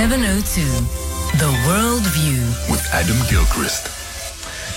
[0.00, 0.62] 702.
[1.36, 2.40] The World View.
[2.72, 3.84] with Adam Gilchrist.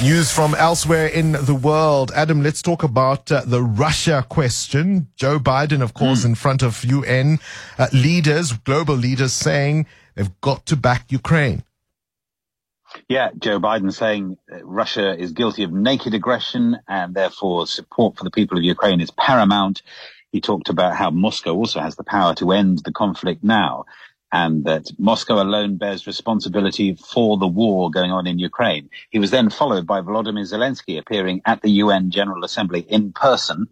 [0.03, 2.11] News from elsewhere in the world.
[2.13, 5.07] Adam, let's talk about uh, the Russia question.
[5.15, 7.39] Joe Biden, of course, in front of UN
[7.79, 9.85] uh, leaders, global leaders, saying
[10.15, 11.63] they've got to back Ukraine.
[13.07, 18.31] Yeah, Joe Biden saying Russia is guilty of naked aggression and therefore support for the
[18.31, 19.83] people of Ukraine is paramount.
[20.33, 23.85] He talked about how Moscow also has the power to end the conflict now
[24.33, 28.89] and that Moscow alone bears responsibility for the war going on in Ukraine.
[29.11, 33.67] He was then followed by Volodymyr Zelensky appearing at the UN General Assembly in person.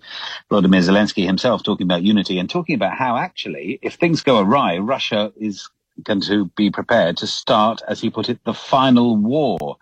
[0.52, 4.78] Volodymyr Zelensky himself talking about unity and talking about how actually, if things go awry,
[4.78, 5.68] Russia is
[6.04, 9.78] going to be prepared to start, as he put it, the final war.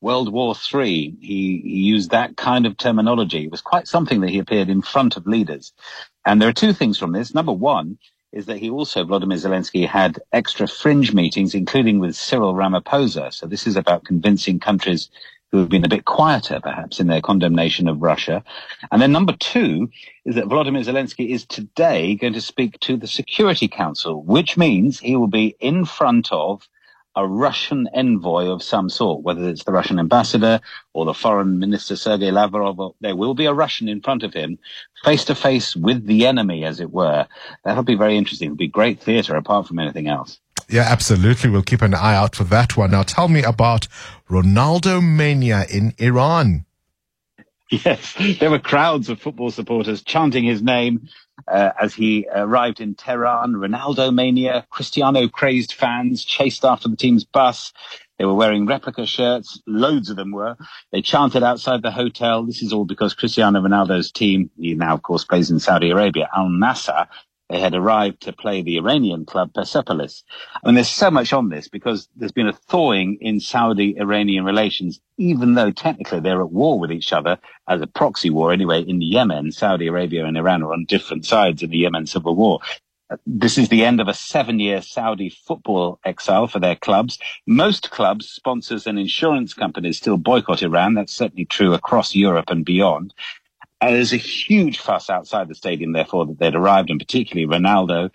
[0.00, 1.14] World War Three.
[1.20, 3.44] He, he used that kind of terminology.
[3.44, 5.72] It was quite something that he appeared in front of leaders.
[6.26, 7.34] And there are two things from this.
[7.34, 7.98] Number one
[8.32, 13.32] is that he also, Vladimir Zelensky, had extra fringe meetings, including with Cyril Ramaphosa.
[13.32, 15.10] So this is about convincing countries
[15.50, 18.42] who have been a bit quieter, perhaps, in their condemnation of Russia.
[18.90, 19.90] And then number two
[20.24, 24.98] is that Vladimir Zelensky is today going to speak to the Security Council, which means
[24.98, 26.66] he will be in front of
[27.14, 30.60] a Russian envoy of some sort, whether it's the Russian ambassador
[30.92, 34.58] or the foreign minister Sergei Lavrov, there will be a Russian in front of him,
[35.04, 37.26] face to face with the enemy, as it were.
[37.64, 38.46] That'll be very interesting.
[38.46, 40.40] It'll be great theatre apart from anything else.
[40.68, 41.50] Yeah, absolutely.
[41.50, 42.92] We'll keep an eye out for that one.
[42.92, 43.88] Now, tell me about
[44.30, 46.64] Ronaldo mania in Iran.
[47.86, 51.08] Yes, there were crowds of football supporters chanting his name
[51.48, 53.54] uh, as he arrived in Tehran.
[53.54, 57.72] Ronaldo mania, Cristiano crazed fans chased after the team's bus.
[58.18, 59.60] They were wearing replica shirts.
[59.66, 60.56] Loads of them were.
[60.92, 62.44] They chanted outside the hotel.
[62.44, 66.28] This is all because Cristiano Ronaldo's team, he now of course plays in Saudi Arabia,
[66.36, 67.08] Al Nassr,
[67.52, 70.24] they had arrived to play the Iranian club Persepolis.
[70.64, 75.02] I mean, there's so much on this because there's been a thawing in Saudi-Iranian relations,
[75.18, 79.02] even though technically they're at war with each other as a proxy war anyway in
[79.02, 79.52] Yemen.
[79.52, 82.60] Saudi Arabia and Iran are on different sides in the Yemen civil war.
[83.26, 87.18] This is the end of a seven year Saudi football exile for their clubs.
[87.46, 90.94] Most clubs, sponsors and insurance companies still boycott Iran.
[90.94, 93.12] That's certainly true across Europe and beyond.
[93.82, 98.10] There's a huge fuss outside the stadium, therefore, that they'd arrived, and particularly Ronaldo.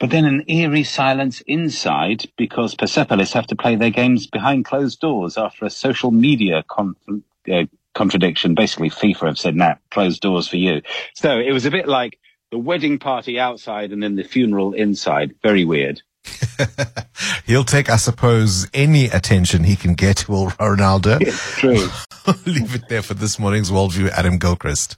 [0.00, 5.00] But then an eerie silence inside because Persepolis have to play their games behind closed
[5.00, 7.64] doors after a social media uh,
[7.94, 8.54] contradiction.
[8.54, 10.82] Basically, FIFA have said, nah, closed doors for you.
[11.14, 12.18] So it was a bit like
[12.50, 15.34] the wedding party outside and then the funeral inside.
[15.42, 16.02] Very weird.
[17.46, 21.20] He'll take, I suppose, any attention he can get, will Ronaldo.
[21.56, 21.88] True.
[22.46, 24.08] Leave it there for this morning's Worldview.
[24.10, 24.96] Adam Gilchrist.